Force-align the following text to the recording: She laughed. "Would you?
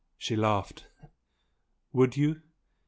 She 0.17 0.35
laughed. 0.35 0.87
"Would 1.93 2.17
you? 2.17 2.41